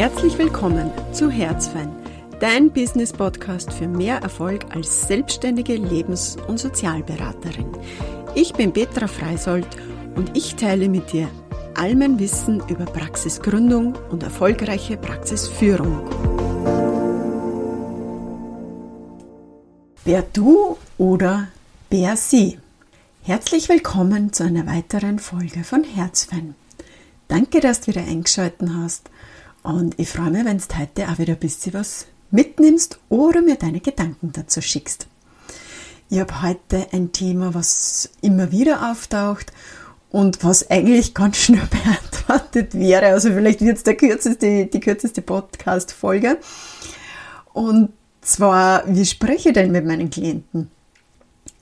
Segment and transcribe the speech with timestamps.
[0.00, 1.92] Herzlich willkommen zu Herzfein,
[2.40, 7.66] dein Business-Podcast für mehr Erfolg als selbstständige Lebens- und Sozialberaterin.
[8.34, 9.66] Ich bin Petra Freisold
[10.14, 11.28] und ich teile mit dir
[11.74, 16.08] all mein Wissen über Praxisgründung und erfolgreiche Praxisführung.
[20.06, 21.48] Wer du oder
[21.90, 22.58] wer sie?
[23.22, 26.54] Herzlich willkommen zu einer weiteren Folge von Herzfein.
[27.28, 29.10] Danke, dass du wieder eingeschaltet hast
[29.62, 33.56] und ich freue mich, wenn du heute auch wieder ein bisschen was mitnimmst oder mir
[33.56, 35.06] deine Gedanken dazu schickst.
[36.08, 39.52] Ich habe heute ein Thema, was immer wieder auftaucht
[40.10, 43.06] und was eigentlich ganz schnell beantwortet wäre.
[43.06, 46.38] Also vielleicht wird es der kürzeste, die kürzeste Podcast-Folge.
[47.52, 47.90] Und
[48.22, 50.70] zwar, wie spreche ich denn mit meinen Klienten?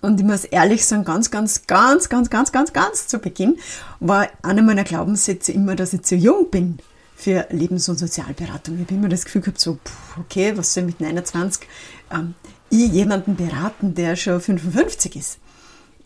[0.01, 3.59] Und ich muss ehrlich sagen, ganz, ganz, ganz, ganz, ganz, ganz, ganz zu Beginn
[4.01, 6.78] war einer meiner Glaubenssätze immer, dass ich zu jung bin
[7.19, 8.77] für Lebens- und Sozialberatung.
[8.77, 9.79] Ich habe immer das Gefühl gehabt, so,
[10.20, 11.67] okay, was soll mit 29
[12.12, 12.34] ähm,
[12.70, 15.39] ich jemanden beraten, der schon 55 ist.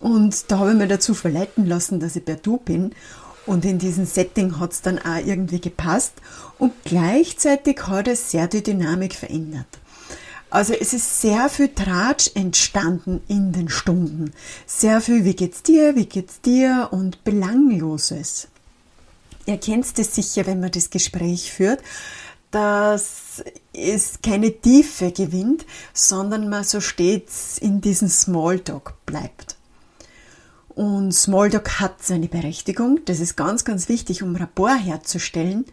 [0.00, 2.92] Und da habe ich mir dazu verleiten lassen, dass ich per Du bin.
[3.44, 6.14] Und in diesem Setting hat es dann auch irgendwie gepasst.
[6.58, 9.66] Und gleichzeitig hat es sehr die Dynamik verändert.
[10.48, 14.32] Also es ist sehr viel Tratsch entstanden in den Stunden.
[14.66, 18.48] Sehr viel, wie geht's dir, wie geht's dir und Belangloses.
[19.46, 21.80] Ihr kennt es sicher, wenn man das Gespräch führt,
[22.52, 29.56] dass es keine Tiefe gewinnt, sondern man so stets in diesem Smalltalk bleibt.
[30.68, 35.64] Und Smalltalk hat seine Berechtigung, das ist ganz, ganz wichtig, um Rapport herzustellen.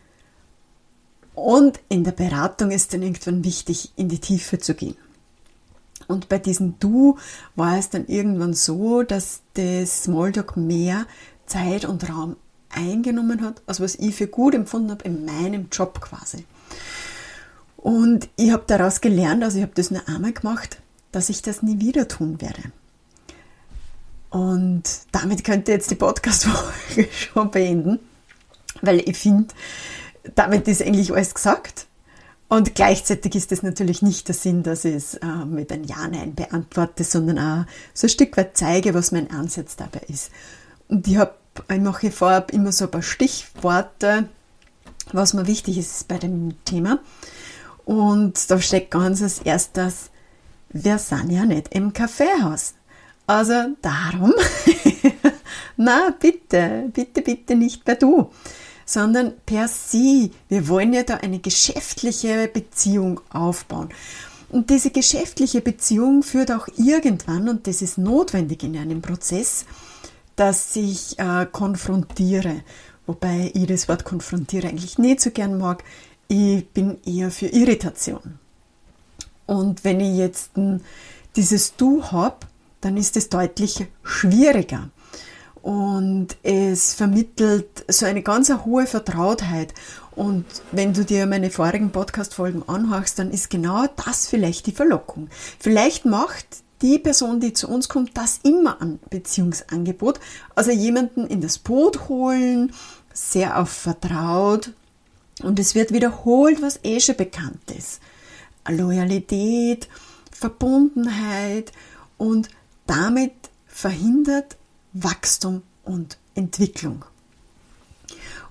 [1.36, 4.96] Und in der Beratung ist dann irgendwann wichtig, in die Tiefe zu gehen.
[6.08, 7.18] Und bei diesem Du
[7.56, 11.06] war es dann irgendwann so, dass das Smalltalk mehr
[11.46, 12.36] Zeit und Raum
[12.70, 16.46] eingenommen hat, als was ich für gut empfunden habe in meinem Job quasi.
[17.78, 20.82] Und ich habe daraus gelernt, also ich habe das nur einmal gemacht,
[21.12, 22.62] dass ich das nie wieder tun werde.
[24.30, 28.00] Und damit könnte jetzt die Podcast-Folge schon beenden,
[28.82, 29.48] weil ich finde,
[30.36, 31.88] damit ist eigentlich alles gesagt.
[32.48, 36.34] Und gleichzeitig ist es natürlich nicht der Sinn, dass ich es äh, mit einem Ja-Nein
[36.34, 40.32] beantworte, sondern auch so ein Stück weit zeige, was mein Ansatz dabei ist.
[40.88, 41.36] Und ich habe
[41.70, 44.30] ich mache vorab immer so ein paar Stichworte,
[45.12, 47.00] was mir wichtig ist bei dem Thema.
[47.86, 50.10] Und da steckt ganz als erstes,
[50.70, 52.76] wir sind ja nicht im Kaffeehaus.
[53.26, 54.34] Also darum,
[55.78, 58.32] na bitte, bitte, bitte nicht per Du,
[58.86, 60.32] sondern per Sie.
[60.48, 63.90] Wir wollen ja da eine geschäftliche Beziehung aufbauen.
[64.50, 69.66] Und diese geschäftliche Beziehung führt auch irgendwann, und das ist notwendig in einem Prozess,
[70.40, 72.64] dass ich äh, konfrontiere.
[73.06, 75.84] Wobei ich das Wort konfrontiere eigentlich nicht so gern mag.
[76.30, 78.40] Ich bin eher für Irritation.
[79.46, 80.52] Und wenn ich jetzt
[81.36, 82.38] dieses Du habe,
[82.80, 84.90] dann ist es deutlich schwieriger.
[85.62, 89.74] Und es vermittelt so eine ganz hohe Vertrautheit.
[90.16, 95.30] Und wenn du dir meine vorigen Podcast-Folgen anhörst, dann ist genau das vielleicht die Verlockung.
[95.60, 100.20] Vielleicht macht die Person, die zu uns kommt, das immer an Beziehungsangebot.
[100.56, 102.74] Also jemanden in das Boot holen,
[103.14, 104.72] sehr auf Vertraut.
[105.44, 108.02] Und es wird wiederholt, was eh schon bekannt ist.
[108.68, 109.88] Loyalität,
[110.32, 111.72] Verbundenheit
[112.18, 112.50] und
[112.88, 113.34] damit
[113.68, 114.58] verhindert
[114.94, 117.06] Wachstum und Entwicklung.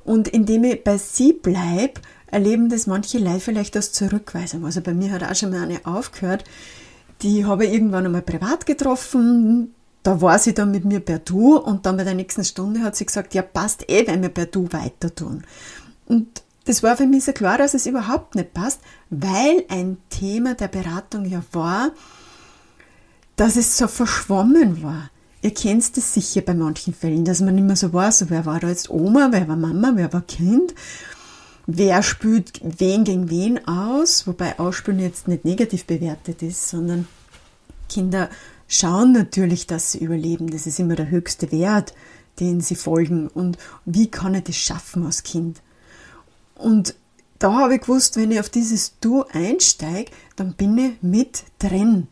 [0.05, 2.01] Und indem ich bei sie bleibe,
[2.31, 4.65] erleben das manche Leute vielleicht als Zurückweisung.
[4.65, 6.45] Also bei mir hat auch schon mal eine aufgehört,
[7.23, 9.75] die habe ich irgendwann einmal privat getroffen.
[10.03, 12.97] Da war sie dann mit mir per Du und dann bei der nächsten Stunde hat
[12.97, 15.45] sie gesagt, ja passt eh, wenn wir per Du weiter tun.
[16.07, 18.81] Und das war für mich so klar, dass es überhaupt nicht passt,
[19.11, 21.91] weil ein Thema der Beratung ja war,
[23.37, 25.11] dass es so verschwommen war.
[25.43, 28.69] Ihr kennt es sicher bei manchen Fällen, dass man mehr so weiß, wer war da
[28.69, 30.75] jetzt Oma, wer war Mama, wer war Kind
[31.69, 37.07] wer spült wen gegen wen aus, wobei Ausspülen jetzt nicht negativ bewertet ist, sondern
[37.89, 38.31] Kinder
[38.69, 40.51] schauen natürlich, dass sie überleben.
[40.51, 41.95] Das ist immer der höchste Wert,
[42.41, 43.29] den sie folgen.
[43.29, 45.61] Und wie kann ich das schaffen als Kind?
[46.55, 46.95] Und
[47.39, 52.09] da habe ich gewusst, wenn ich auf dieses Du einsteige, dann bin ich mit drin.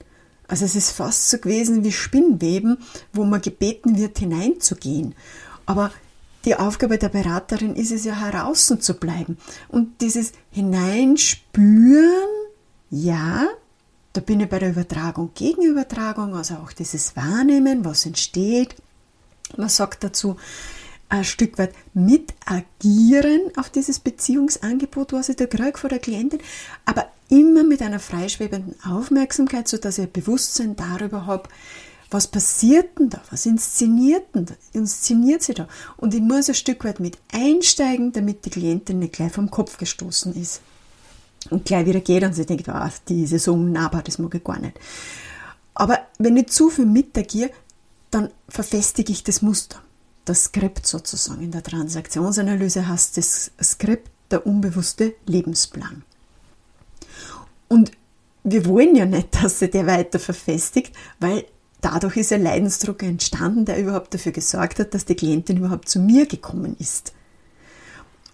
[0.48, 2.78] Also es ist fast so gewesen wie Spinnweben,
[3.12, 5.14] wo man gebeten wird, hineinzugehen.
[5.66, 5.90] Aber
[6.44, 9.36] die Aufgabe der Beraterin ist es ja, heraus zu bleiben.
[9.68, 12.28] Und dieses Hineinspüren,
[12.90, 13.48] ja,
[14.16, 18.74] da bin ich bei der Übertragung, Gegenübertragung, also auch dieses Wahrnehmen, was entsteht.
[19.56, 20.36] Man sagt dazu,
[21.08, 26.40] ein Stück weit mit agieren auf dieses Beziehungsangebot, was ich da kriege von der Klientin,
[26.84, 31.48] aber immer mit einer freischwebenden Aufmerksamkeit, sodass ich ein Bewusstsein darüber habe,
[32.10, 33.20] was passiert denn da?
[33.30, 34.54] Was inszeniert denn da?
[34.72, 35.68] Inszeniert sie da?
[35.96, 39.76] Und ich muss ein Stück weit mit einsteigen, damit die Klientin nicht gleich vom Kopf
[39.76, 40.60] gestoßen ist.
[41.50, 44.34] Und gleich wieder geht und sie denkt, ah, die ist ja so unnahbar, das mag
[44.34, 44.78] ich gar nicht.
[45.74, 47.50] Aber wenn ich zu viel mitagiere,
[48.10, 49.82] dann verfestige ich das Muster.
[50.24, 51.42] Das Skript sozusagen.
[51.42, 56.02] In der Transaktionsanalyse heißt das Skript der unbewusste Lebensplan.
[57.68, 57.92] Und
[58.42, 61.44] wir wollen ja nicht, dass sie der weiter verfestigt, weil
[61.80, 66.00] dadurch ist ein Leidensdruck entstanden, der überhaupt dafür gesorgt hat, dass die Klientin überhaupt zu
[66.00, 67.12] mir gekommen ist.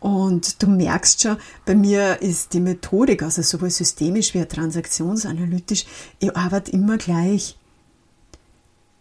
[0.02, 5.86] Und du merkst schon, bei mir ist die Methodik, also sowohl systemisch wie auch transaktionsanalytisch,
[6.18, 7.56] ich arbeite immer gleich.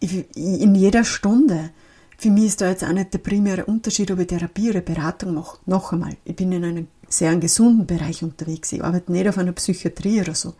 [0.00, 1.70] In jeder Stunde.
[2.18, 5.34] Für mich ist da jetzt auch nicht der primäre Unterschied, ob ich Therapie oder Beratung
[5.34, 5.58] mache.
[5.66, 8.72] Noch einmal, ich bin in einem sehr gesunden Bereich unterwegs.
[8.72, 10.54] Ich arbeite nicht auf einer Psychiatrie oder so,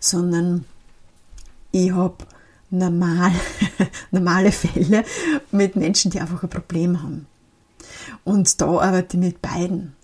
[0.00, 0.64] sondern
[1.70, 2.16] ich habe
[2.70, 3.30] normal,
[4.10, 5.04] normale Fälle
[5.52, 7.26] mit Menschen, die einfach ein Problem haben.
[8.24, 9.94] Und da arbeite ich mit beiden,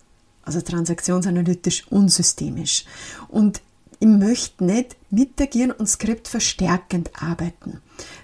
[0.44, 2.85] also transaktionsanalytisch und systemisch.
[3.29, 3.61] Und
[4.00, 7.81] ich möchte nicht mitagieren und skriptverstärkend arbeiten.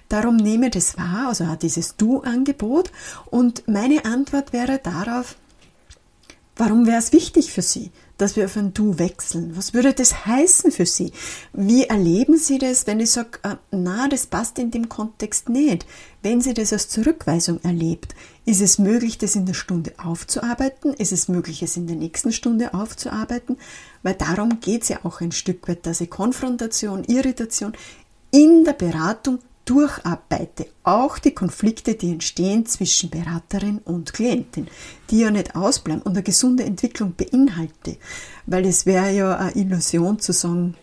[0.09, 2.91] Darum nehme ich das wahr, also auch dieses Du-Angebot.
[3.27, 5.35] Und meine Antwort wäre darauf,
[6.55, 7.91] warum wäre es wichtig für Sie?
[8.17, 9.55] Dass wir auf ein Du wechseln?
[9.55, 11.11] Was würde das heißen für Sie?
[11.53, 15.85] Wie erleben Sie das, wenn ich sage, äh, na, das passt in dem Kontext nicht?
[16.21, 18.15] Wenn Sie das als Zurückweisung erlebt,
[18.45, 20.93] ist es möglich, das in der Stunde aufzuarbeiten?
[20.93, 23.57] Ist es möglich, es in der nächsten Stunde aufzuarbeiten?
[24.03, 27.73] Weil darum geht es ja auch ein Stück weit, dass ich Konfrontation, Irritation
[28.31, 34.67] in der Beratung durcharbeite, auch die Konflikte, die entstehen zwischen Beraterin und Klientin,
[35.09, 37.97] die ja nicht ausbleiben und eine gesunde Entwicklung beinhalte,
[38.45, 40.75] weil es wäre ja eine Illusion zu sagen,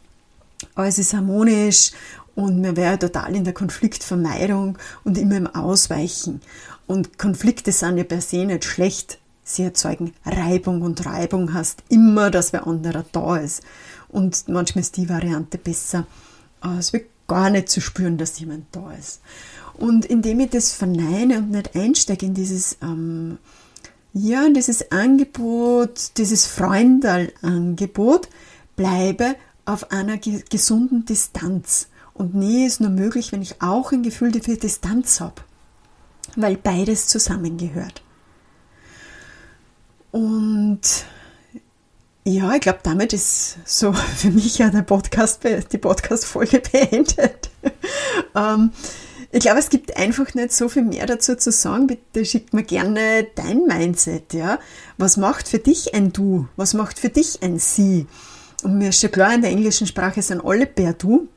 [0.74, 1.92] alles ist harmonisch
[2.34, 6.40] und man wäre total in der Konfliktvermeidung und immer im Ausweichen.
[6.86, 9.18] Und Konflikte sind ja per se nicht schlecht.
[9.42, 13.62] Sie erzeugen Reibung und Reibung heißt immer, dass wer anderer da ist.
[14.08, 16.06] Und manchmal ist die Variante besser.
[16.78, 19.20] Es wird gar nicht zu spüren, dass jemand da ist.
[19.74, 23.38] Und indem ich das verneine und nicht einsteige in dieses, ähm,
[24.12, 28.28] ja, dieses Angebot, dieses Freundal-Angebot,
[28.76, 29.34] bleibe
[29.64, 31.88] auf einer gesunden Distanz.
[32.12, 35.42] Und Nähe ist nur möglich, wenn ich auch ein Gefühl für Distanz habe,
[36.36, 38.02] weil beides zusammengehört.
[40.12, 40.80] Und
[42.24, 47.50] ja, ich glaube, damit ist so für mich ja der Podcast, die Podcast-Folge beendet.
[48.34, 48.72] ähm,
[49.30, 51.86] ich glaube, es gibt einfach nicht so viel mehr dazu zu sagen.
[51.86, 54.58] Bitte schick mir gerne dein Mindset, ja.
[54.96, 56.46] Was macht für dich ein Du?
[56.56, 58.06] Was macht für dich ein Sie?
[58.62, 61.28] Und mir ist schon klar, in der englischen Sprache sind alle per Du.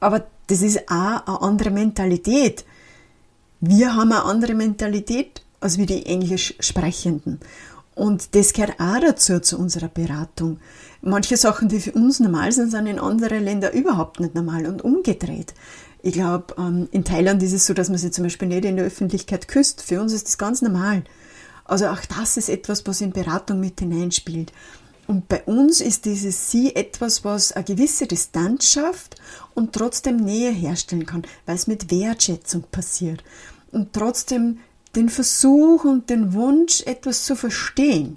[0.00, 2.64] Aber das ist auch eine andere Mentalität.
[3.60, 7.38] Wir haben eine andere Mentalität als wie die Englisch Sprechenden.
[7.94, 10.58] Und das gehört auch dazu, zu unserer Beratung.
[11.02, 14.82] Manche Sachen, die für uns normal sind, sind in anderen Ländern überhaupt nicht normal und
[14.82, 15.52] umgedreht.
[16.02, 18.76] Ich glaube, ähm, in Thailand ist es so, dass man sich zum Beispiel nicht in
[18.76, 19.82] der Öffentlichkeit küsst.
[19.82, 21.04] Für uns ist das ganz normal.
[21.64, 24.52] Also auch das ist etwas, was in Beratung mit hineinspielt.
[25.06, 29.16] Und bei uns ist dieses Sie etwas, was eine gewisse Distanz schafft
[29.54, 33.22] und trotzdem Nähe herstellen kann, weil es mit Wertschätzung passiert.
[33.72, 34.58] Und trotzdem
[34.94, 38.16] den Versuch und den Wunsch, etwas zu verstehen.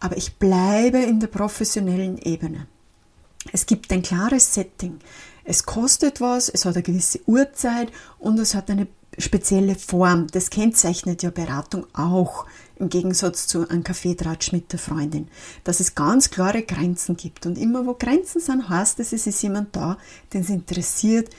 [0.00, 2.66] Aber ich bleibe in der professionellen Ebene.
[3.52, 4.98] Es gibt ein klares Setting.
[5.44, 10.26] Es kostet was, es hat eine gewisse Uhrzeit und es hat eine spezielle Form.
[10.28, 12.46] Das kennzeichnet ja Beratung auch,
[12.78, 15.28] im Gegensatz zu einem Kaffeetratsch mit der Freundin,
[15.64, 17.46] dass es ganz klare Grenzen gibt.
[17.46, 19.96] Und immer wo Grenzen sind, heißt es, es ist jemand da,
[20.32, 21.30] den es interessiert,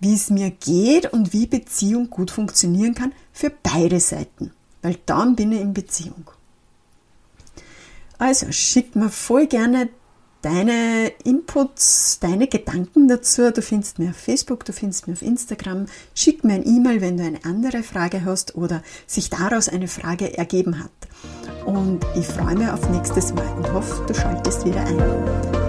[0.00, 4.52] wie es mir geht und wie Beziehung gut funktionieren kann für beide Seiten,
[4.82, 6.30] weil dann bin ich in Beziehung.
[8.18, 9.88] Also schick mir voll gerne
[10.42, 13.50] deine Inputs, deine Gedanken dazu.
[13.52, 15.86] Du findest mir auf Facebook, du findest mir auf Instagram.
[16.14, 20.36] Schick mir ein E-Mail, wenn du eine andere Frage hast oder sich daraus eine Frage
[20.36, 20.90] ergeben hat.
[21.64, 25.67] Und ich freue mich auf nächstes Mal und hoffe, du schaltest wieder ein.